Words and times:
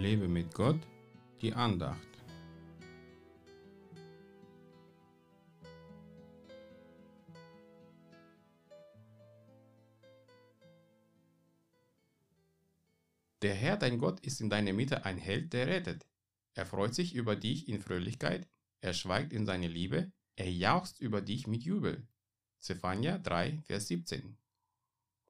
Lebe 0.00 0.28
mit 0.28 0.54
Gott, 0.54 0.80
die 1.42 1.52
Andacht. 1.52 2.08
Der 13.42 13.54
Herr 13.54 13.76
dein 13.76 13.98
Gott 13.98 14.20
ist 14.20 14.40
in 14.40 14.48
deiner 14.48 14.72
Mitte 14.72 15.04
ein 15.04 15.18
Held, 15.18 15.52
der 15.52 15.66
rettet. 15.66 16.06
Er 16.54 16.64
freut 16.64 16.94
sich 16.94 17.14
über 17.14 17.36
dich 17.36 17.68
in 17.68 17.82
Fröhlichkeit, 17.82 18.48
er 18.80 18.94
schweigt 18.94 19.34
in 19.34 19.44
seine 19.44 19.68
Liebe, 19.68 20.10
er 20.34 20.50
jauchzt 20.50 20.98
über 21.00 21.20
dich 21.20 21.46
mit 21.46 21.62
Jubel. 21.62 22.06
Zephania 22.58 23.18
3, 23.18 23.60
Vers 23.64 23.88
17. 23.88 24.38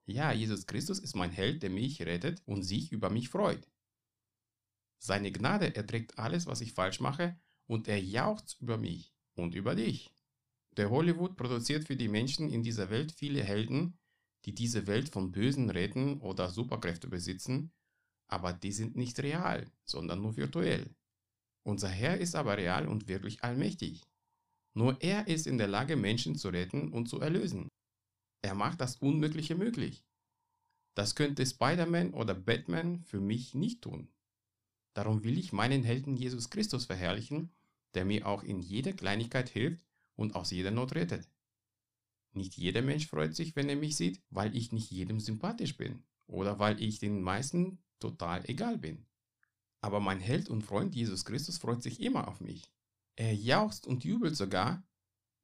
Ja, 0.07 0.30
Jesus 0.30 0.65
Christus 0.66 1.01
ist 1.01 1.16
mein 1.16 1.32
Held, 1.32 1.65
der 1.65 1.71
mich 1.71 2.01
rettet 2.02 2.41
und 2.46 2.62
sich 2.62 2.93
über 2.93 3.10
mich 3.10 3.30
freut. 3.30 3.66
Seine 5.02 5.32
Gnade 5.32 5.74
erträgt 5.74 6.18
alles, 6.18 6.46
was 6.46 6.60
ich 6.60 6.74
falsch 6.74 7.00
mache, 7.00 7.38
und 7.66 7.88
er 7.88 8.00
jauchzt 8.00 8.60
über 8.60 8.77
mich 8.77 9.14
und 9.34 9.54
über 9.54 9.74
dich. 9.74 10.12
Der 10.76 10.90
Hollywood 10.90 11.36
produziert 11.36 11.86
für 11.86 11.96
die 11.96 12.09
Menschen 12.09 12.50
in 12.50 12.62
dieser 12.62 12.90
Welt 12.90 13.10
viele 13.10 13.42
Helden, 13.42 13.98
die 14.45 14.54
diese 14.54 14.86
Welt 14.86 15.09
von 15.09 15.32
Bösen 15.32 15.70
retten 15.70 16.20
oder 16.20 16.50
Superkräfte 16.50 17.09
besitzen, 17.09 17.73
aber 18.28 18.52
die 18.52 18.73
sind 18.73 18.95
nicht 18.96 19.18
real, 19.20 19.70
sondern 19.84 20.20
nur 20.20 20.36
virtuell. 20.36 20.95
Unser 21.62 21.88
Herr 21.88 22.18
ist 22.18 22.37
aber 22.37 22.56
real 22.56 22.87
und 22.87 23.09
wirklich 23.09 23.42
allmächtig. 23.42 24.02
Nur 24.74 25.01
er 25.02 25.26
ist 25.26 25.46
in 25.46 25.59
der 25.59 25.68
Lage, 25.68 25.96
Menschen 25.96 26.37
zu 26.37 26.48
retten 26.48 26.92
und 26.92 27.09
zu 27.09 27.20
erlösen. 27.20 27.68
Er 28.42 28.54
macht 28.54 28.80
das 28.80 28.96
Unmögliche 28.96 29.54
möglich. 29.54 30.04
Das 30.95 31.14
könnte 31.14 31.45
Spider-Man 31.45 32.14
oder 32.14 32.35
Batman 32.35 33.02
für 33.04 33.20
mich 33.20 33.54
nicht 33.54 33.82
tun. 33.82 34.09
Darum 34.95 35.23
will 35.24 35.38
ich 35.38 35.52
meinen 35.52 35.85
Helden 35.85 36.16
Jesus 36.16 36.51
Christus 36.51 36.87
verherrlichen, 36.87 37.52
der 37.95 38.05
mir 38.05 38.27
auch 38.27 38.43
in 38.43 38.60
jeder 38.60 38.93
Kleinigkeit 38.93 39.49
hilft 39.49 39.82
und 40.16 40.35
aus 40.35 40.51
jeder 40.51 40.71
Not 40.71 40.95
rettet. 40.95 41.29
Nicht 42.32 42.57
jeder 42.57 42.82
Mensch 42.82 43.07
freut 43.07 43.35
sich, 43.35 43.57
wenn 43.57 43.69
er 43.69 43.77
mich 43.77 43.97
sieht, 43.97 44.23
weil 44.30 44.57
ich 44.57 44.73
nicht 44.73 44.91
jedem 44.91 45.19
sympathisch 45.21 45.77
bin 45.77 46.05
oder 46.27 46.59
weil 46.59 46.80
ich 46.80 46.99
den 46.99 47.23
meisten 47.23 47.82
total 47.99 48.49
egal 48.49 48.79
bin. 48.79 49.07
Aber 49.80 50.01
mein 50.01 50.21
Held 50.21 50.49
und 50.49 50.63
Freund 50.63 50.95
Jesus 50.95 51.25
Christus 51.25 51.59
freut 51.59 51.82
sich 51.82 52.01
immer 52.01 52.29
auf 52.29 52.41
mich. 52.41 52.71
Er 53.16 53.35
jauchzt 53.35 53.87
und 53.87 54.04
jubelt 54.04 54.37
sogar, 54.37 54.82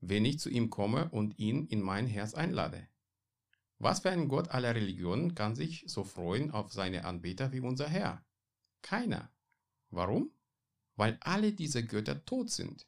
wenn 0.00 0.24
ich 0.24 0.38
zu 0.38 0.50
ihm 0.50 0.70
komme 0.70 1.08
und 1.10 1.38
ihn 1.38 1.66
in 1.66 1.82
mein 1.82 2.06
Herz 2.06 2.34
einlade. 2.34 2.88
Was 3.78 4.00
für 4.00 4.10
ein 4.10 4.28
Gott 4.28 4.48
aller 4.50 4.74
Religionen 4.74 5.34
kann 5.34 5.54
sich 5.54 5.84
so 5.86 6.04
freuen 6.04 6.50
auf 6.50 6.72
seine 6.72 7.04
Anbeter 7.04 7.52
wie 7.52 7.60
unser 7.60 7.88
Herr? 7.88 8.24
Keiner. 8.82 9.30
Warum? 9.96 10.30
Weil 10.96 11.16
alle 11.20 11.52
diese 11.52 11.84
Götter 11.84 12.24
tot 12.26 12.50
sind. 12.50 12.86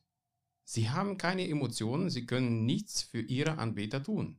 Sie 0.64 0.91
haben 0.91 1.17
keine 1.17 1.48
Emotionen, 1.48 2.11
sie 2.11 2.27
können 2.27 2.67
nichts 2.67 3.03
für 3.03 3.23
ihre 3.23 3.56
Anbeter 3.56 4.03
tun. 4.03 4.39